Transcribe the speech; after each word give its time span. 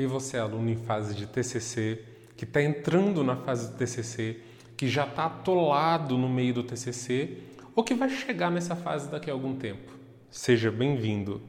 E 0.00 0.06
você, 0.06 0.38
aluno 0.38 0.70
em 0.70 0.76
fase 0.76 1.14
de 1.14 1.26
TCC, 1.26 2.00
que 2.34 2.46
está 2.46 2.62
entrando 2.62 3.22
na 3.22 3.36
fase 3.36 3.70
do 3.70 3.76
TCC, 3.76 4.38
que 4.74 4.88
já 4.88 5.04
está 5.04 5.26
atolado 5.26 6.16
no 6.16 6.26
meio 6.26 6.54
do 6.54 6.62
TCC 6.62 7.36
ou 7.76 7.84
que 7.84 7.92
vai 7.92 8.08
chegar 8.08 8.50
nessa 8.50 8.74
fase 8.74 9.10
daqui 9.10 9.28
a 9.28 9.34
algum 9.34 9.54
tempo. 9.54 9.92
Seja 10.30 10.70
bem-vindo. 10.70 11.42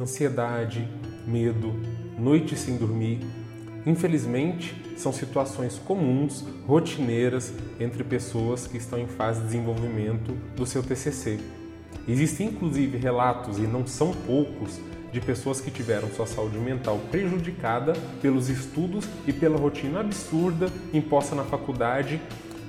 Ansiedade, 0.00 0.88
medo, 1.24 1.72
noite 2.18 2.56
sem 2.56 2.76
dormir, 2.76 3.20
infelizmente 3.86 4.74
são 4.96 5.12
situações 5.12 5.78
comuns, 5.78 6.44
rotineiras 6.66 7.54
entre 7.78 8.02
pessoas 8.02 8.66
que 8.66 8.78
estão 8.78 8.98
em 8.98 9.06
fase 9.06 9.38
de 9.42 9.46
desenvolvimento 9.46 10.32
do 10.56 10.66
seu 10.66 10.82
TCC. 10.82 11.38
Existem 12.08 12.48
inclusive 12.48 12.98
relatos, 12.98 13.58
e 13.58 13.62
não 13.62 13.86
são 13.86 14.12
poucos, 14.12 14.80
de 15.12 15.20
pessoas 15.20 15.60
que 15.60 15.70
tiveram 15.70 16.08
sua 16.10 16.26
saúde 16.26 16.58
mental 16.58 17.00
prejudicada 17.10 17.92
pelos 18.22 18.48
estudos 18.48 19.06
e 19.26 19.32
pela 19.32 19.58
rotina 19.58 20.00
absurda 20.00 20.70
imposta 20.92 21.34
na 21.34 21.44
faculdade, 21.44 22.20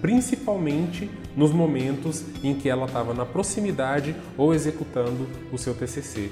principalmente 0.01 1.09
nos 1.35 1.51
momentos 1.51 2.23
em 2.43 2.55
que 2.55 2.69
ela 2.69 2.85
estava 2.85 3.13
na 3.13 3.25
proximidade 3.25 4.15
ou 4.37 4.53
executando 4.53 5.27
o 5.51 5.57
seu 5.57 5.73
TCC. 5.73 6.29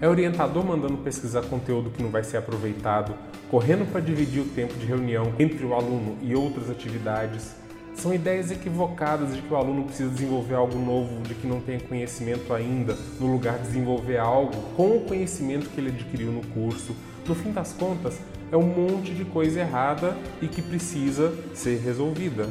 É 0.00 0.08
orientador 0.08 0.64
mandando 0.64 0.96
pesquisar 0.98 1.42
conteúdo 1.42 1.90
que 1.90 2.02
não 2.02 2.10
vai 2.10 2.24
ser 2.24 2.38
aproveitado, 2.38 3.14
correndo 3.50 3.90
para 3.90 4.00
dividir 4.00 4.40
o 4.40 4.48
tempo 4.48 4.72
de 4.74 4.86
reunião 4.86 5.34
entre 5.38 5.66
o 5.66 5.74
aluno 5.74 6.16
e 6.22 6.34
outras 6.34 6.70
atividades, 6.70 7.54
são 7.94 8.14
ideias 8.14 8.50
equivocadas 8.50 9.34
de 9.34 9.42
que 9.42 9.52
o 9.52 9.56
aluno 9.56 9.84
precisa 9.84 10.08
desenvolver 10.08 10.54
algo 10.54 10.78
novo, 10.78 11.22
de 11.22 11.34
que 11.34 11.46
não 11.46 11.60
tem 11.60 11.78
conhecimento 11.78 12.52
ainda, 12.52 12.96
no 13.18 13.30
lugar 13.30 13.58
de 13.58 13.68
desenvolver 13.68 14.18
algo 14.18 14.56
com 14.76 14.96
o 14.96 15.00
conhecimento 15.00 15.68
que 15.68 15.80
ele 15.80 15.90
adquiriu 15.90 16.32
no 16.32 16.46
curso. 16.48 16.94
No 17.26 17.34
fim 17.34 17.52
das 17.52 17.72
contas, 17.72 18.18
é 18.50 18.56
um 18.56 18.62
monte 18.62 19.12
de 19.12 19.24
coisa 19.24 19.60
errada 19.60 20.16
e 20.40 20.48
que 20.48 20.62
precisa 20.62 21.32
ser 21.54 21.78
resolvida. 21.80 22.48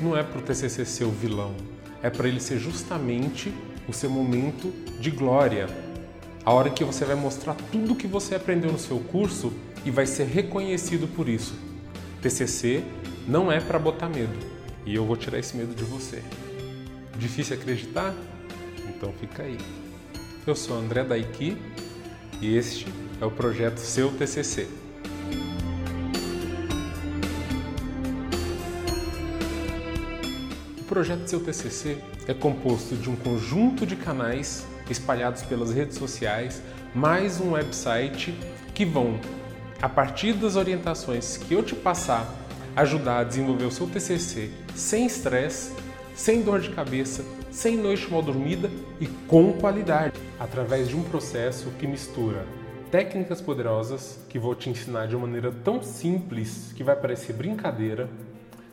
Não 0.00 0.16
é 0.16 0.22
para 0.22 0.38
o 0.38 0.42
TCC 0.42 0.84
ser 0.84 1.04
o 1.04 1.10
vilão, 1.10 1.54
é 2.02 2.08
para 2.08 2.26
ele 2.26 2.40
ser 2.40 2.58
justamente 2.58 3.52
o 3.86 3.92
seu 3.92 4.08
momento 4.08 4.72
de 4.98 5.10
glória. 5.10 5.68
A 6.44 6.52
hora 6.52 6.70
que 6.70 6.84
você 6.84 7.04
vai 7.04 7.16
mostrar 7.16 7.54
tudo 7.70 7.94
que 7.94 8.06
você 8.06 8.34
aprendeu 8.34 8.72
no 8.72 8.78
seu 8.78 8.98
curso 8.98 9.52
e 9.84 9.90
vai 9.90 10.06
ser 10.06 10.24
reconhecido 10.24 11.06
por 11.06 11.28
isso. 11.28 11.54
TCC 12.22 12.82
não 13.30 13.50
é 13.50 13.60
para 13.60 13.78
botar 13.78 14.08
medo, 14.08 14.36
e 14.84 14.92
eu 14.92 15.06
vou 15.06 15.16
tirar 15.16 15.38
esse 15.38 15.56
medo 15.56 15.72
de 15.72 15.84
você. 15.84 16.20
Difícil 17.16 17.56
acreditar? 17.56 18.12
Então 18.88 19.12
fica 19.20 19.44
aí. 19.44 19.56
Eu 20.44 20.56
sou 20.56 20.76
André 20.76 21.04
Daiki 21.04 21.56
e 22.40 22.56
este 22.56 22.92
é 23.20 23.24
o 23.24 23.30
projeto 23.30 23.78
Seu 23.78 24.10
TCC. 24.10 24.66
O 30.80 30.84
projeto 30.88 31.28
Seu 31.28 31.38
TCC 31.38 31.98
é 32.26 32.34
composto 32.34 32.96
de 32.96 33.08
um 33.08 33.14
conjunto 33.14 33.86
de 33.86 33.94
canais 33.94 34.66
espalhados 34.90 35.42
pelas 35.42 35.72
redes 35.72 35.96
sociais, 35.96 36.60
mais 36.92 37.40
um 37.40 37.52
website 37.52 38.34
que 38.74 38.84
vão, 38.84 39.20
a 39.80 39.88
partir 39.88 40.32
das 40.32 40.56
orientações 40.56 41.36
que 41.36 41.54
eu 41.54 41.62
te 41.62 41.76
passar 41.76 42.39
ajudar 42.76 43.18
a 43.18 43.24
desenvolver 43.24 43.64
o 43.64 43.70
seu 43.70 43.86
TCC 43.86 44.50
sem 44.74 45.06
estresse, 45.06 45.72
sem 46.14 46.42
dor 46.42 46.60
de 46.60 46.70
cabeça, 46.70 47.24
sem 47.50 47.76
noite 47.76 48.10
mal 48.10 48.22
dormida 48.22 48.70
e 49.00 49.06
com 49.26 49.52
qualidade, 49.54 50.20
através 50.38 50.88
de 50.88 50.96
um 50.96 51.02
processo 51.02 51.70
que 51.78 51.86
mistura 51.86 52.44
técnicas 52.90 53.40
poderosas 53.40 54.18
que 54.28 54.38
vou 54.38 54.54
te 54.54 54.68
ensinar 54.68 55.06
de 55.06 55.14
uma 55.14 55.26
maneira 55.26 55.52
tão 55.52 55.82
simples 55.82 56.72
que 56.74 56.82
vai 56.82 56.96
parecer 56.96 57.32
brincadeira, 57.32 58.10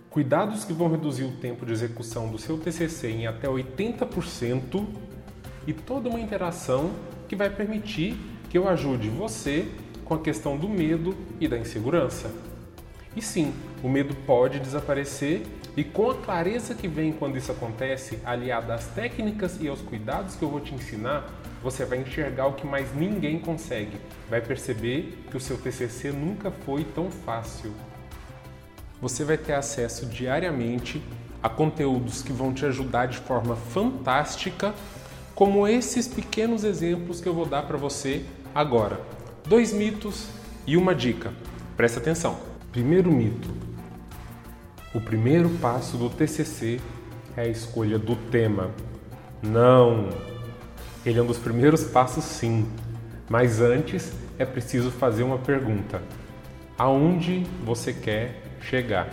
cuidados 0.10 0.66
que 0.66 0.74
vão 0.74 0.90
reduzir 0.90 1.24
o 1.24 1.34
tempo 1.34 1.66
de 1.66 1.72
execução 1.72 2.28
do 2.30 2.40
seu 2.40 2.58
TCC 2.58 3.10
em 3.10 3.28
até 3.28 3.48
80% 3.48 4.86
e 5.68 5.74
toda 5.74 6.10
uma 6.10 6.20
interação 6.20 6.92
que 7.28 7.36
vai 7.36 7.50
permitir 7.50 8.18
que 8.50 8.58
eu 8.58 8.68
ajude 8.68 9.10
você 9.10 9.68
com 10.04 10.16
a 10.16 10.20
questão 10.20 10.58
do 10.58 10.68
medo 10.68 11.16
e 11.40 11.48
da 11.48 11.58
insegurança. 11.58 12.32
E 13.16 13.22
sim, 13.22 13.54
o 13.84 13.90
medo 13.90 14.16
pode 14.26 14.60
desaparecer 14.60 15.44
e 15.76 15.84
com 15.84 16.10
a 16.10 16.16
clareza 16.16 16.74
que 16.74 16.88
vem 16.88 17.12
quando 17.12 17.38
isso 17.38 17.52
acontece, 17.52 18.20
aliada 18.26 18.74
às 18.74 18.88
técnicas 18.88 19.60
e 19.62 19.68
aos 19.68 19.82
cuidados 19.82 20.36
que 20.36 20.44
eu 20.44 20.50
vou 20.50 20.60
te 20.60 20.74
ensinar, 20.74 21.30
você 21.62 21.86
vai 21.86 22.00
enxergar 22.00 22.48
o 22.48 22.54
que 22.54 22.66
mais 22.66 22.94
ninguém 22.96 23.38
consegue. 23.40 23.98
Vai 24.30 24.42
perceber 24.42 25.24
que 25.30 25.38
o 25.38 25.40
seu 25.40 25.58
TCC 25.58 26.12
nunca 26.12 26.50
foi 26.50 26.84
tão 26.84 27.12
fácil. 27.12 27.72
Você 29.00 29.24
vai 29.24 29.38
ter 29.38 29.54
acesso 29.54 30.08
diariamente 30.08 31.02
a 31.42 31.48
conteúdos 31.48 32.24
que 32.24 32.34
vão 32.34 32.52
te 32.52 32.66
ajudar 32.66 33.06
de 33.06 33.20
forma 33.20 33.56
fantástica, 33.56 34.74
como 35.36 35.68
esses 35.68 36.08
pequenos 36.08 36.64
exemplos 36.64 37.22
que 37.22 37.30
eu 37.30 37.34
vou 37.34 37.46
dar 37.46 37.64
para 37.64 37.78
você 37.78 38.26
agora. 38.56 39.00
Dois 39.48 39.72
mitos 39.72 40.28
e 40.66 40.76
uma 40.76 40.96
dica. 40.96 41.32
Presta 41.76 42.00
atenção. 42.00 42.40
Primeiro 42.72 43.12
mito: 43.12 43.67
o 44.98 45.02
primeiro 45.02 45.48
passo 45.62 45.96
do 45.96 46.10
TCC 46.10 46.82
é 47.36 47.42
a 47.42 47.48
escolha 47.48 48.00
do 48.00 48.16
tema. 48.16 48.72
Não! 49.44 50.10
Ele 51.06 51.20
é 51.20 51.22
um 51.22 51.26
dos 51.28 51.38
primeiros 51.38 51.84
passos, 51.84 52.24
sim, 52.24 52.68
mas 53.30 53.62
antes 53.62 54.12
é 54.40 54.44
preciso 54.44 54.90
fazer 54.90 55.22
uma 55.22 55.38
pergunta: 55.38 56.02
aonde 56.76 57.46
você 57.64 57.94
quer 57.94 58.42
chegar? 58.60 59.08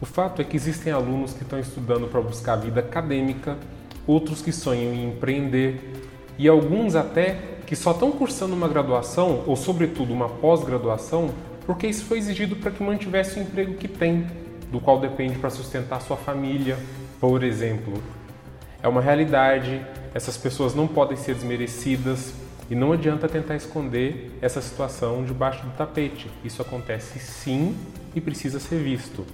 O 0.00 0.06
fato 0.06 0.40
é 0.40 0.44
que 0.44 0.56
existem 0.56 0.92
alunos 0.92 1.32
que 1.32 1.42
estão 1.42 1.58
estudando 1.58 2.06
para 2.06 2.20
buscar 2.20 2.52
a 2.52 2.56
vida 2.56 2.78
acadêmica, 2.78 3.58
outros 4.06 4.40
que 4.40 4.52
sonham 4.52 4.94
em 4.94 5.08
empreender 5.08 5.92
e 6.38 6.46
alguns 6.46 6.94
até 6.94 7.32
que 7.66 7.74
só 7.74 7.90
estão 7.90 8.12
cursando 8.12 8.54
uma 8.54 8.68
graduação 8.68 9.42
ou, 9.44 9.56
sobretudo, 9.56 10.12
uma 10.12 10.28
pós-graduação 10.28 11.30
porque 11.66 11.86
isso 11.86 12.04
foi 12.04 12.18
exigido 12.18 12.56
para 12.56 12.70
que 12.70 12.82
mantivesse 12.82 13.38
o 13.38 13.42
emprego 13.42 13.74
que 13.74 13.88
tem, 13.88 14.26
do 14.70 14.80
qual 14.80 15.00
depende 15.00 15.38
para 15.38 15.50
sustentar 15.50 16.00
sua 16.00 16.16
família, 16.16 16.76
por 17.20 17.42
exemplo. 17.42 18.02
É 18.82 18.88
uma 18.88 19.00
realidade, 19.00 19.84
essas 20.14 20.36
pessoas 20.36 20.74
não 20.74 20.86
podem 20.86 21.16
ser 21.16 21.34
desmerecidas 21.34 22.34
e 22.70 22.74
não 22.74 22.92
adianta 22.92 23.28
tentar 23.28 23.56
esconder 23.56 24.36
essa 24.40 24.60
situação 24.60 25.24
debaixo 25.24 25.64
do 25.64 25.70
tapete. 25.72 26.30
Isso 26.44 26.60
acontece 26.60 27.18
sim 27.18 27.74
e 28.14 28.20
precisa 28.20 28.60
ser 28.60 28.76
visto. 28.76 29.24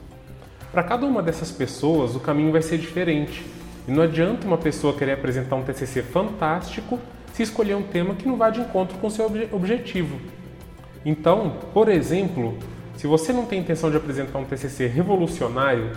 Para 0.70 0.84
cada 0.84 1.04
uma 1.06 1.22
dessas 1.22 1.50
pessoas, 1.50 2.14
o 2.14 2.20
caminho 2.20 2.52
vai 2.52 2.62
ser 2.62 2.78
diferente. 2.78 3.44
E 3.88 3.90
não 3.90 4.02
adianta 4.02 4.46
uma 4.46 4.58
pessoa 4.58 4.94
querer 4.94 5.12
apresentar 5.12 5.56
um 5.56 5.62
TCC 5.62 6.02
fantástico 6.02 6.98
se 7.32 7.42
escolher 7.42 7.74
um 7.74 7.82
tema 7.82 8.14
que 8.14 8.26
não 8.26 8.36
vá 8.36 8.50
de 8.50 8.60
encontro 8.60 8.98
com 8.98 9.08
seu 9.10 9.26
objetivo. 9.52 10.20
Então, 11.04 11.56
por 11.72 11.88
exemplo, 11.88 12.58
se 12.96 13.06
você 13.06 13.32
não 13.32 13.46
tem 13.46 13.60
intenção 13.60 13.90
de 13.90 13.96
apresentar 13.96 14.38
um 14.38 14.44
TCC 14.44 14.86
revolucionário, 14.86 15.90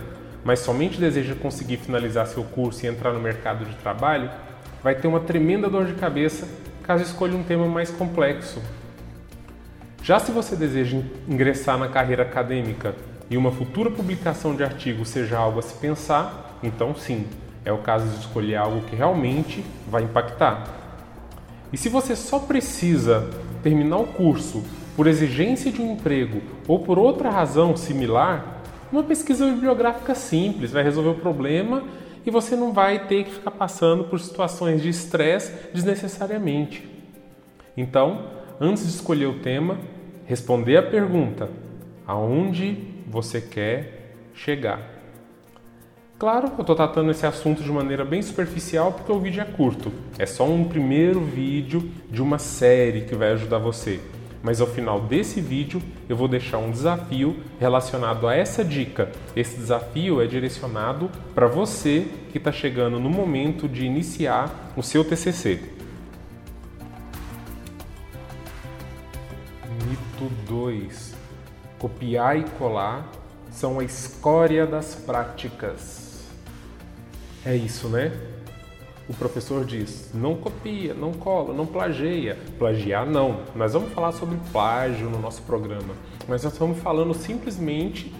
mas 0.44 0.60
somente 0.60 0.98
deseja 0.98 1.34
conseguir 1.34 1.78
finalizar 1.78 2.26
seu 2.26 2.44
curso 2.44 2.84
e 2.84 2.88
entrar 2.88 3.12
no 3.12 3.20
mercado 3.20 3.64
de 3.64 3.74
trabalho, 3.76 4.30
vai 4.82 4.94
ter 4.94 5.06
uma 5.06 5.20
tremenda 5.20 5.68
dor 5.68 5.86
de 5.86 5.94
cabeça 5.94 6.46
caso 6.82 7.02
escolha 7.02 7.34
um 7.34 7.42
tema 7.42 7.66
mais 7.66 7.90
complexo. 7.90 8.60
Já 10.02 10.18
se 10.18 10.30
você 10.30 10.54
deseja 10.54 10.98
ingressar 11.26 11.78
na 11.78 11.88
carreira 11.88 12.22
acadêmica 12.22 12.94
e 13.30 13.38
uma 13.38 13.50
futura 13.50 13.90
publicação 13.90 14.54
de 14.54 14.62
artigo 14.62 15.04
seja 15.06 15.38
algo 15.38 15.58
a 15.58 15.62
se 15.62 15.74
pensar, 15.76 16.58
então 16.62 16.94
sim, 16.94 17.26
é 17.64 17.72
o 17.72 17.78
caso 17.78 18.06
de 18.06 18.20
escolher 18.20 18.56
algo 18.56 18.82
que 18.82 18.94
realmente 18.94 19.64
vai 19.88 20.02
impactar. 20.02 20.68
E 21.72 21.78
se 21.78 21.88
você 21.88 22.14
só 22.14 22.38
precisa 22.38 23.30
terminar 23.62 23.96
o 23.96 24.06
curso 24.06 24.62
por 24.96 25.06
exigência 25.06 25.70
de 25.72 25.80
um 25.82 25.92
emprego 25.92 26.40
ou 26.68 26.78
por 26.78 26.98
outra 26.98 27.30
razão 27.30 27.76
similar, 27.76 28.62
uma 28.92 29.02
pesquisa 29.02 29.46
bibliográfica 29.46 30.14
simples 30.14 30.70
vai 30.70 30.82
resolver 30.82 31.10
o 31.10 31.20
problema 31.20 31.82
e 32.24 32.30
você 32.30 32.54
não 32.54 32.72
vai 32.72 33.06
ter 33.06 33.24
que 33.24 33.32
ficar 33.32 33.50
passando 33.50 34.04
por 34.04 34.20
situações 34.20 34.82
de 34.82 34.88
estresse 34.88 35.52
desnecessariamente. 35.72 36.88
Então, 37.76 38.30
antes 38.60 38.84
de 38.84 38.90
escolher 38.90 39.26
o 39.26 39.40
tema, 39.40 39.78
responder 40.26 40.76
a 40.76 40.82
pergunta: 40.82 41.50
aonde 42.06 42.78
você 43.06 43.40
quer 43.40 44.14
chegar? 44.32 44.94
Claro, 46.16 46.52
eu 46.56 46.60
estou 46.60 46.76
tratando 46.76 47.10
esse 47.10 47.26
assunto 47.26 47.62
de 47.62 47.70
maneira 47.70 48.04
bem 48.04 48.22
superficial 48.22 48.92
porque 48.92 49.10
o 49.10 49.18
vídeo 49.18 49.42
é 49.42 49.44
curto. 49.44 49.92
É 50.16 50.24
só 50.24 50.46
um 50.46 50.64
primeiro 50.64 51.20
vídeo 51.20 51.90
de 52.08 52.22
uma 52.22 52.38
série 52.38 53.02
que 53.02 53.16
vai 53.16 53.32
ajudar 53.32 53.58
você 53.58 54.00
mas 54.44 54.60
ao 54.60 54.66
final 54.66 55.00
desse 55.00 55.40
vídeo 55.40 55.82
eu 56.06 56.14
vou 56.14 56.28
deixar 56.28 56.58
um 56.58 56.70
desafio 56.70 57.34
relacionado 57.58 58.28
a 58.28 58.36
essa 58.36 58.62
dica. 58.62 59.10
Esse 59.34 59.56
desafio 59.56 60.20
é 60.20 60.26
direcionado 60.26 61.10
para 61.34 61.46
você 61.46 62.06
que 62.30 62.36
está 62.36 62.52
chegando 62.52 63.00
no 63.00 63.08
momento 63.08 63.66
de 63.66 63.86
iniciar 63.86 64.72
o 64.76 64.82
seu 64.82 65.02
TCC. 65.02 65.60
Mito 69.88 70.30
2. 70.46 71.14
Copiar 71.78 72.38
e 72.38 72.44
colar 72.58 73.10
são 73.50 73.80
a 73.80 73.84
escória 73.84 74.66
das 74.66 74.94
práticas. 74.94 76.26
É 77.46 77.56
isso, 77.56 77.88
né? 77.88 78.12
O 79.08 79.14
professor 79.14 79.64
diz: 79.64 80.10
não 80.14 80.34
copia, 80.34 80.94
não 80.94 81.12
cola, 81.12 81.52
não 81.52 81.66
plageia. 81.66 82.38
Plagiar 82.58 83.06
não. 83.06 83.40
Nós 83.54 83.72
vamos 83.72 83.92
falar 83.92 84.12
sobre 84.12 84.38
plágio 84.50 85.10
no 85.10 85.18
nosso 85.18 85.42
programa, 85.42 85.94
mas 86.26 86.42
nós 86.42 86.52
estamos 86.52 86.78
falando 86.78 87.12
simplesmente 87.14 88.14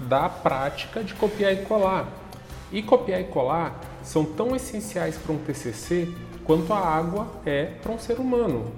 da 0.00 0.28
prática 0.28 1.04
de 1.04 1.14
copiar 1.14 1.52
e 1.52 1.56
colar. 1.58 2.08
E 2.72 2.82
copiar 2.82 3.20
e 3.20 3.24
colar 3.24 3.80
são 4.02 4.24
tão 4.24 4.56
essenciais 4.56 5.18
para 5.18 5.32
um 5.32 5.38
TCC 5.38 6.08
quanto 6.44 6.72
a 6.72 6.78
água 6.78 7.26
é 7.44 7.64
para 7.64 7.92
um 7.92 7.98
ser 7.98 8.18
humano. 8.18 8.72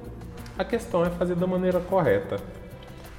A 0.58 0.64
questão 0.64 1.04
é 1.04 1.10
fazer 1.10 1.34
da 1.36 1.46
maneira 1.46 1.80
correta. 1.80 2.40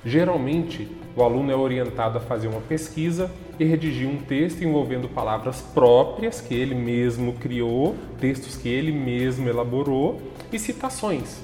Geralmente, 0.06 0.88
o 1.16 1.24
aluno 1.24 1.52
é 1.52 1.56
orientado 1.56 2.18
a 2.18 2.22
fazer 2.22 2.48
uma 2.48 2.60
pesquisa 2.62 3.32
e 3.60 3.64
redigir 3.64 4.10
um 4.10 4.18
texto 4.18 4.64
envolvendo 4.64 5.08
palavras 5.08 5.62
próprias 5.62 6.42
que 6.42 6.54
ele 6.54 6.76
mesmo 6.76 7.34
criou, 7.34 7.96
textos 8.20 8.58
que 8.58 8.68
ele 8.68 8.92
mesmo 8.92 9.48
elaborou 9.48 10.22
e 10.52 10.60
citações. 10.60 11.42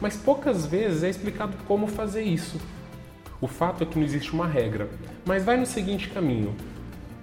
Mas 0.00 0.16
poucas 0.16 0.66
vezes 0.66 1.02
é 1.02 1.10
explicado 1.10 1.56
como 1.68 1.86
fazer 1.86 2.22
isso. 2.22 2.58
O 3.40 3.46
fato 3.46 3.84
é 3.84 3.86
que 3.86 3.98
não 3.98 4.04
existe 4.04 4.32
uma 4.32 4.46
regra, 4.46 4.88
mas 5.24 5.44
vai 5.44 5.56
no 5.56 5.66
seguinte 5.66 6.08
caminho: 6.08 6.54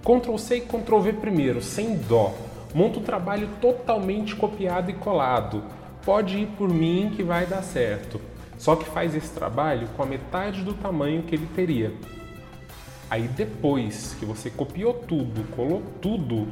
Ctrl 0.01 0.37
C 0.37 0.57
e 0.57 0.61
Ctrl 0.61 0.99
V 0.99 1.13
primeiro, 1.13 1.61
sem 1.61 1.95
dó. 1.95 2.33
Monta 2.73 2.99
o 2.99 3.03
trabalho 3.03 3.49
totalmente 3.59 4.35
copiado 4.35 4.91
e 4.91 4.93
colado. 4.93 5.63
Pode 6.05 6.37
ir 6.37 6.47
por 6.57 6.69
mim 6.69 7.11
que 7.15 7.23
vai 7.23 7.45
dar 7.45 7.63
certo. 7.63 8.21
Só 8.57 8.75
que 8.75 8.85
faz 8.85 9.15
esse 9.15 9.29
trabalho 9.29 9.87
com 9.95 10.03
a 10.03 10.05
metade 10.05 10.63
do 10.63 10.73
tamanho 10.73 11.23
que 11.23 11.35
ele 11.35 11.47
teria. 11.55 11.93
Aí 13.09 13.27
depois 13.27 14.15
que 14.19 14.25
você 14.25 14.49
copiou 14.49 14.93
tudo, 14.93 15.43
colou 15.55 15.81
tudo, 16.01 16.47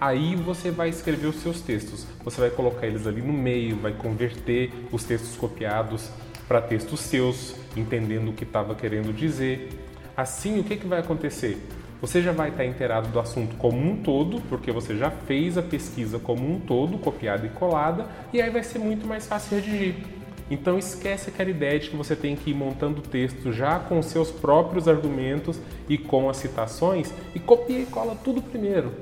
aí 0.00 0.34
você 0.36 0.70
vai 0.70 0.88
escrever 0.88 1.26
os 1.26 1.36
seus 1.36 1.60
textos. 1.60 2.06
Você 2.24 2.40
vai 2.40 2.50
colocar 2.50 2.86
eles 2.86 3.06
ali 3.06 3.20
no 3.20 3.32
meio, 3.32 3.76
vai 3.76 3.92
converter 3.92 4.72
os 4.90 5.04
textos 5.04 5.36
copiados 5.36 6.10
para 6.46 6.62
textos 6.62 7.00
seus, 7.00 7.54
entendendo 7.76 8.30
o 8.30 8.32
que 8.32 8.44
estava 8.44 8.74
querendo 8.74 9.12
dizer. 9.12 9.68
Assim, 10.16 10.60
o 10.60 10.64
que, 10.64 10.76
que 10.76 10.86
vai 10.86 11.00
acontecer? 11.00 11.58
Você 12.00 12.22
já 12.22 12.32
vai 12.32 12.50
estar 12.50 12.64
inteirado 12.64 13.08
do 13.08 13.18
assunto 13.18 13.56
como 13.56 13.78
um 13.78 13.96
todo, 14.02 14.40
porque 14.48 14.70
você 14.70 14.96
já 14.96 15.10
fez 15.10 15.58
a 15.58 15.62
pesquisa 15.62 16.18
como 16.18 16.48
um 16.48 16.60
todo, 16.60 16.96
copiada 16.96 17.44
e 17.46 17.50
colada, 17.50 18.06
e 18.32 18.40
aí 18.40 18.50
vai 18.50 18.62
ser 18.62 18.78
muito 18.78 19.06
mais 19.06 19.26
fácil 19.26 19.56
redigir. 19.56 20.17
Então 20.50 20.78
esquece 20.78 21.28
aquela 21.28 21.50
ideia 21.50 21.78
de 21.78 21.90
que 21.90 21.96
você 21.96 22.16
tem 22.16 22.34
que 22.34 22.50
ir 22.50 22.54
montando 22.54 23.00
o 23.00 23.02
texto 23.02 23.52
já 23.52 23.78
com 23.78 24.02
seus 24.02 24.30
próprios 24.30 24.88
argumentos 24.88 25.60
e 25.88 25.98
com 25.98 26.28
as 26.30 26.38
citações 26.38 27.12
e 27.34 27.38
copia 27.38 27.80
e 27.80 27.86
cola 27.86 28.16
tudo 28.24 28.40
primeiro. 28.40 28.92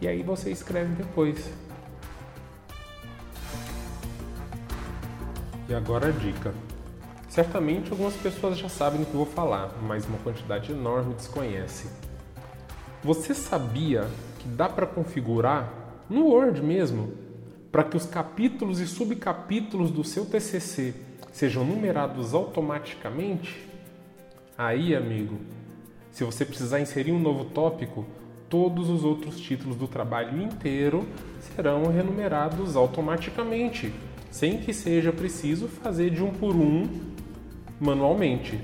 E 0.00 0.08
aí 0.08 0.22
você 0.22 0.50
escreve 0.50 0.94
depois. 0.94 1.50
E 5.68 5.74
agora 5.74 6.08
a 6.08 6.10
dica. 6.10 6.54
Certamente 7.28 7.92
algumas 7.92 8.14
pessoas 8.14 8.58
já 8.58 8.68
sabem 8.68 9.00
do 9.00 9.06
que 9.06 9.12
eu 9.12 9.24
vou 9.24 9.26
falar, 9.26 9.70
mas 9.82 10.04
uma 10.06 10.18
quantidade 10.18 10.72
enorme 10.72 11.14
desconhece. 11.14 11.88
Você 13.04 13.34
sabia 13.34 14.08
que 14.40 14.48
dá 14.48 14.68
para 14.68 14.86
configurar 14.86 15.72
no 16.08 16.26
Word 16.26 16.60
mesmo 16.60 17.29
para 17.70 17.84
que 17.84 17.96
os 17.96 18.06
capítulos 18.06 18.80
e 18.80 18.86
subcapítulos 18.86 19.90
do 19.90 20.02
seu 20.02 20.26
TCC 20.26 20.94
sejam 21.32 21.64
numerados 21.64 22.34
automaticamente? 22.34 23.68
Aí, 24.58 24.94
amigo, 24.94 25.38
se 26.10 26.24
você 26.24 26.44
precisar 26.44 26.80
inserir 26.80 27.12
um 27.12 27.20
novo 27.20 27.44
tópico, 27.46 28.04
todos 28.48 28.90
os 28.90 29.04
outros 29.04 29.40
títulos 29.40 29.76
do 29.76 29.86
trabalho 29.86 30.42
inteiro 30.42 31.06
serão 31.40 31.84
renumerados 31.84 32.74
automaticamente, 32.74 33.94
sem 34.30 34.58
que 34.58 34.74
seja 34.74 35.12
preciso 35.12 35.68
fazer 35.68 36.10
de 36.10 36.22
um 36.22 36.32
por 36.32 36.54
um 36.56 36.88
manualmente. 37.78 38.60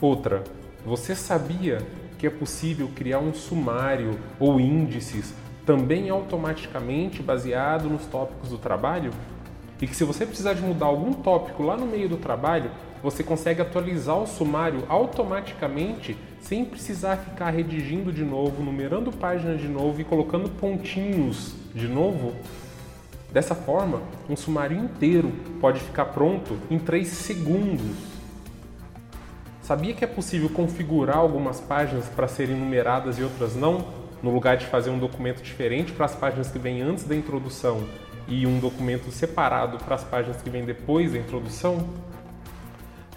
Outra, 0.00 0.44
você 0.84 1.14
sabia 1.14 1.78
que 2.18 2.26
é 2.26 2.30
possível 2.30 2.90
criar 2.94 3.20
um 3.20 3.32
sumário 3.32 4.18
ou 4.40 4.60
índices 4.60 5.32
também 5.68 6.08
automaticamente 6.08 7.22
baseado 7.22 7.90
nos 7.90 8.06
tópicos 8.06 8.48
do 8.48 8.56
trabalho? 8.56 9.10
E 9.78 9.86
que 9.86 9.94
se 9.94 10.02
você 10.02 10.24
precisar 10.24 10.54
de 10.54 10.62
mudar 10.62 10.86
algum 10.86 11.12
tópico 11.12 11.62
lá 11.62 11.76
no 11.76 11.84
meio 11.84 12.08
do 12.08 12.16
trabalho, 12.16 12.70
você 13.02 13.22
consegue 13.22 13.60
atualizar 13.60 14.16
o 14.16 14.26
sumário 14.26 14.84
automaticamente 14.88 16.16
sem 16.40 16.64
precisar 16.64 17.18
ficar 17.18 17.50
redigindo 17.50 18.10
de 18.10 18.24
novo, 18.24 18.62
numerando 18.62 19.12
páginas 19.12 19.60
de 19.60 19.68
novo 19.68 20.00
e 20.00 20.04
colocando 20.04 20.48
pontinhos 20.48 21.52
de 21.74 21.86
novo 21.86 22.32
Dessa 23.30 23.54
forma, 23.54 24.00
um 24.26 24.34
sumário 24.34 24.78
inteiro 24.78 25.30
pode 25.60 25.80
ficar 25.80 26.06
pronto 26.06 26.56
em 26.70 26.78
3 26.78 27.06
segundos. 27.06 27.94
Sabia 29.60 29.92
que 29.92 30.02
é 30.02 30.06
possível 30.08 30.48
configurar 30.48 31.18
algumas 31.18 31.60
páginas 31.60 32.06
para 32.06 32.26
serem 32.26 32.56
numeradas 32.56 33.18
e 33.18 33.22
outras 33.22 33.54
não? 33.54 34.07
No 34.22 34.30
lugar 34.30 34.56
de 34.56 34.66
fazer 34.66 34.90
um 34.90 34.98
documento 34.98 35.42
diferente 35.42 35.92
para 35.92 36.06
as 36.06 36.14
páginas 36.14 36.50
que 36.50 36.58
vêm 36.58 36.82
antes 36.82 37.04
da 37.04 37.14
introdução 37.14 37.84
e 38.26 38.46
um 38.46 38.58
documento 38.58 39.10
separado 39.10 39.78
para 39.78 39.94
as 39.94 40.04
páginas 40.04 40.42
que 40.42 40.50
vêm 40.50 40.64
depois 40.64 41.12
da 41.12 41.18
introdução? 41.18 41.88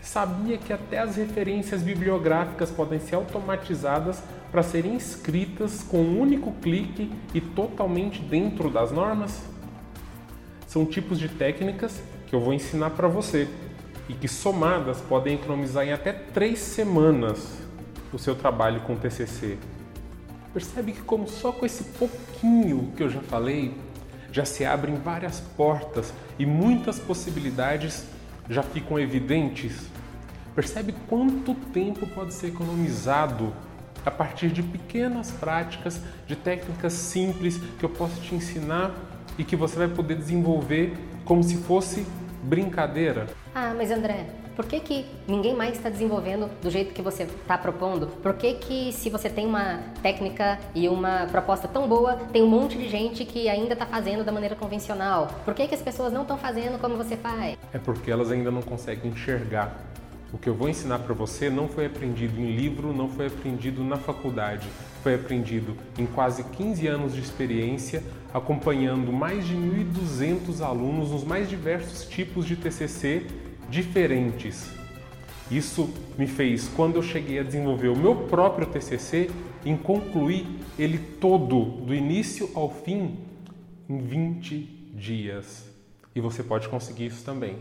Sabia 0.02 0.58
que 0.58 0.74
até 0.74 1.00
as 1.00 1.16
referências 1.16 1.82
bibliográficas 1.82 2.70
podem 2.70 3.00
ser 3.00 3.16
automatizadas 3.16 4.22
para 4.52 4.64
serem 4.64 4.96
escritas 4.96 5.84
com 5.84 5.98
um 5.98 6.20
único 6.20 6.52
clique 6.54 7.12
e 7.34 7.42
totalmente 7.42 8.22
dentro 8.22 8.70
das 8.70 8.92
normas? 8.92 9.52
são 10.72 10.86
tipos 10.86 11.20
de 11.20 11.28
técnicas 11.28 12.02
que 12.28 12.34
eu 12.34 12.40
vou 12.40 12.54
ensinar 12.54 12.92
para 12.92 13.06
você 13.06 13.46
e 14.08 14.14
que 14.14 14.26
somadas 14.26 15.02
podem 15.02 15.36
economizar 15.36 15.86
em 15.86 15.92
até 15.92 16.14
três 16.14 16.60
semanas 16.60 17.58
o 18.14 18.18
seu 18.18 18.36
trabalho 18.36 18.80
com 18.80 18.96
TCC. 18.96 19.58
Percebe 20.54 20.92
que 20.92 21.02
como 21.02 21.28
só 21.28 21.52
com 21.52 21.66
esse 21.66 21.84
pouquinho 21.84 22.92
que 22.98 23.04
eu 23.04 23.10
já 23.10 23.22
falei, 23.22 23.74
já 24.32 24.44
se 24.44 24.66
abrem 24.66 24.96
várias 24.96 25.40
portas 25.40 26.14
e 26.38 26.46
muitas 26.46 27.00
possibilidades 27.00 28.06
já 28.50 28.62
ficam 28.62 29.00
evidentes? 29.00 29.88
Percebe 30.54 30.94
quanto 31.08 31.56
tempo 31.56 32.06
pode 32.08 32.34
ser 32.34 32.48
economizado 32.48 33.54
a 34.06 34.12
partir 34.12 34.50
de 34.50 34.62
pequenas 34.62 35.32
práticas, 35.32 36.02
de 36.28 36.36
técnicas 36.36 36.94
simples 36.94 37.58
que 37.80 37.86
eu 37.86 37.90
posso 37.90 38.20
te 38.20 38.36
ensinar 38.36 38.94
e 39.38 39.46
que 39.46 39.56
você 39.56 39.78
vai 39.78 39.88
poder 39.88 40.16
desenvolver 40.16 40.94
como 41.24 41.42
se 41.44 41.56
fosse 41.58 42.06
brincadeira. 42.44 43.28
Ah, 43.56 43.74
mas 43.76 43.90
André, 43.90 44.26
por 44.56 44.66
que, 44.66 44.80
que 44.80 45.06
ninguém 45.28 45.56
mais 45.56 45.78
está 45.78 45.90
desenvolvendo 45.90 46.50
do 46.62 46.70
jeito 46.70 46.94
que 46.94 47.02
você 47.02 47.24
está 47.24 47.58
propondo? 47.58 48.08
Por 48.22 48.34
que, 48.34 48.54
que 48.56 48.92
se 48.92 49.10
você 49.10 49.30
tem 49.30 49.46
uma 49.46 49.80
técnica 50.02 50.60
e 50.76 50.88
uma 50.88 51.28
proposta 51.28 51.68
tão 51.68 51.88
boa, 51.88 52.16
tem 52.32 52.44
um 52.44 52.48
monte 52.48 52.78
de 52.78 52.88
gente 52.90 53.26
que 53.26 53.48
ainda 53.48 53.74
está 53.74 53.86
fazendo 53.86 54.24
da 54.24 54.32
maneira 54.32 54.56
convencional? 54.56 55.28
Por 55.46 55.54
que, 55.54 55.68
que 55.68 55.76
as 55.76 55.82
pessoas 55.82 56.12
não 56.12 56.22
estão 56.24 56.38
fazendo 56.38 56.80
como 56.80 56.96
você 56.96 57.16
faz? 57.18 57.58
É 57.74 57.78
porque 57.78 58.12
elas 58.12 58.32
ainda 58.32 58.52
não 58.52 58.62
conseguem 58.62 59.12
enxergar. 59.12 59.76
O 60.34 60.38
que 60.38 60.48
eu 60.48 60.56
vou 60.56 60.70
ensinar 60.70 61.00
para 61.00 61.14
você 61.14 61.50
não 61.50 61.68
foi 61.68 61.88
aprendido 61.88 62.40
em 62.40 62.56
livro, 62.56 62.94
não 62.94 63.10
foi 63.10 63.28
aprendido 63.28 63.84
na 63.84 63.98
faculdade, 63.98 64.66
foi 65.04 65.16
aprendido 65.16 65.76
em 65.98 66.06
quase 66.06 66.42
15 66.44 66.88
anos 66.88 67.14
de 67.14 67.20
experiência, 67.20 68.02
acompanhando 68.34 69.12
mais 69.12 69.46
de 69.46 69.56
1.200 69.56 70.62
alunos 70.62 71.12
nos 71.12 71.26
mais 71.26 71.50
diversos 71.50 72.06
tipos 72.06 72.46
de 72.46 72.56
TCC 72.56 73.26
diferentes. 73.72 74.70
Isso 75.50 75.90
me 76.18 76.28
fez, 76.28 76.68
quando 76.76 76.98
eu 76.98 77.02
cheguei 77.02 77.40
a 77.40 77.44
desenvolver 77.44 77.88
o 77.88 77.96
meu 77.96 78.16
próprio 78.16 78.68
TCC, 78.68 79.30
em 79.66 79.76
concluir 79.76 80.46
ele 80.78 80.98
todo, 80.98 81.64
do 81.64 81.94
início 81.94 82.50
ao 82.54 82.70
fim, 82.70 83.18
em 83.90 83.98
20 83.98 84.56
dias. 84.94 85.66
E 86.14 86.20
você 86.20 86.44
pode 86.44 86.70
conseguir 86.70 87.08
isso 87.08 87.24
também. 87.24 87.56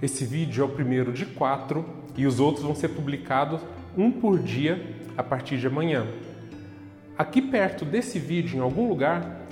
Esse 0.00 0.24
vídeo 0.24 0.62
é 0.62 0.64
o 0.66 0.68
primeiro 0.68 1.12
de 1.12 1.24
quatro 1.24 1.84
e 2.16 2.26
os 2.26 2.38
outros 2.38 2.64
vão 2.64 2.74
ser 2.74 2.88
publicados 2.88 3.60
um 3.96 4.10
por 4.10 4.38
dia 4.38 4.94
a 5.16 5.22
partir 5.22 5.58
de 5.58 5.66
amanhã. 5.66 6.06
Aqui 7.16 7.40
perto 7.40 7.84
desse 7.84 8.18
vídeo, 8.18 8.58
em 8.58 8.60
algum 8.60 8.88
lugar, 8.88 9.45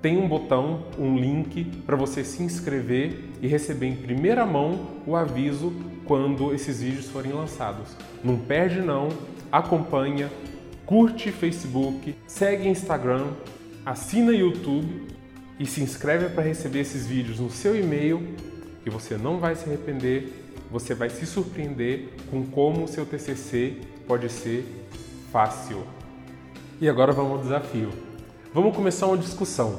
tem 0.00 0.18
um 0.18 0.28
botão, 0.28 0.84
um 0.98 1.16
link 1.16 1.64
para 1.86 1.96
você 1.96 2.24
se 2.24 2.42
inscrever 2.42 3.24
e 3.40 3.46
receber 3.46 3.86
em 3.86 3.96
primeira 3.96 4.46
mão 4.46 4.86
o 5.06 5.14
aviso 5.14 5.72
quando 6.04 6.54
esses 6.54 6.82
vídeos 6.82 7.08
forem 7.08 7.32
lançados. 7.32 7.96
Não 8.22 8.38
perde 8.38 8.80
não, 8.80 9.08
acompanha, 9.52 10.30
curte 10.86 11.30
Facebook, 11.30 12.14
segue 12.26 12.68
Instagram, 12.68 13.28
assina 13.84 14.32
YouTube 14.32 15.08
e 15.58 15.66
se 15.66 15.82
inscreve 15.82 16.30
para 16.30 16.42
receber 16.42 16.80
esses 16.80 17.06
vídeos 17.06 17.38
no 17.38 17.50
seu 17.50 17.78
e-mail 17.78 18.34
que 18.82 18.90
você 18.90 19.16
não 19.16 19.38
vai 19.38 19.54
se 19.54 19.66
arrepender 19.66 20.40
você 20.70 20.94
vai 20.94 21.10
se 21.10 21.26
surpreender 21.26 22.10
com 22.30 22.46
como 22.46 22.84
o 22.84 22.88
seu 22.88 23.04
TCC 23.04 23.76
pode 24.06 24.28
ser 24.30 24.64
fácil. 25.32 25.84
E 26.80 26.88
agora 26.88 27.12
vamos 27.12 27.32
ao 27.32 27.38
desafio. 27.38 28.09
Vamos 28.52 28.74
começar 28.74 29.06
uma 29.06 29.16
discussão. 29.16 29.78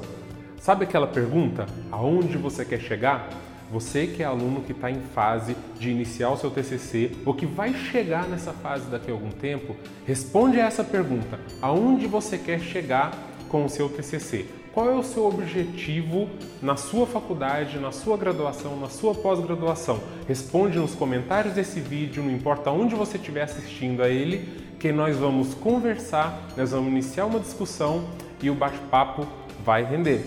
Sabe 0.57 0.85
aquela 0.85 1.05
pergunta? 1.05 1.65
Aonde 1.91 2.37
você 2.37 2.63
quer 2.63 2.79
chegar? 2.79 3.27
Você 3.69 4.07
que 4.07 4.23
é 4.23 4.25
aluno 4.25 4.61
que 4.61 4.71
está 4.71 4.89
em 4.89 5.01
fase 5.13 5.57
de 5.77 5.89
iniciar 5.89 6.29
o 6.29 6.37
seu 6.37 6.49
TCC 6.49 7.11
ou 7.25 7.33
que 7.33 7.45
vai 7.45 7.73
chegar 7.73 8.29
nessa 8.29 8.53
fase 8.53 8.89
daqui 8.89 9.11
a 9.11 9.13
algum 9.13 9.29
tempo, 9.29 9.75
responde 10.05 10.57
a 10.57 10.65
essa 10.65 10.85
pergunta: 10.85 11.37
aonde 11.61 12.07
você 12.07 12.37
quer 12.37 12.61
chegar 12.61 13.11
com 13.49 13.65
o 13.65 13.69
seu 13.69 13.89
TCC? 13.89 14.45
Qual 14.71 14.89
é 14.89 14.95
o 14.95 15.03
seu 15.03 15.25
objetivo 15.25 16.29
na 16.61 16.77
sua 16.77 17.05
faculdade, 17.05 17.77
na 17.77 17.91
sua 17.91 18.15
graduação, 18.15 18.79
na 18.79 18.87
sua 18.87 19.13
pós-graduação? 19.13 19.99
Responde 20.29 20.79
nos 20.79 20.95
comentários 20.95 21.55
desse 21.55 21.81
vídeo, 21.81 22.23
não 22.23 22.31
importa 22.31 22.71
onde 22.71 22.95
você 22.95 23.17
estiver 23.17 23.41
assistindo 23.41 24.01
a 24.01 24.07
ele, 24.07 24.47
que 24.79 24.93
nós 24.93 25.17
vamos 25.17 25.53
conversar, 25.53 26.47
nós 26.55 26.71
vamos 26.71 26.87
iniciar 26.87 27.25
uma 27.25 27.41
discussão 27.41 28.05
e 28.41 28.49
o 28.49 28.55
bate-papo 28.55 29.27
vai 29.63 29.83
render. 29.83 30.23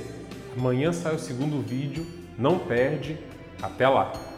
Amanhã 0.57 0.93
sai 0.93 1.15
o 1.15 1.19
segundo 1.19 1.61
vídeo, 1.61 2.07
não 2.39 2.59
perde, 2.59 3.19
até 3.61 3.89
lá! 3.89 4.34